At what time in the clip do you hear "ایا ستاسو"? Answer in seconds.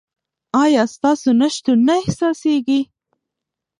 0.63-1.29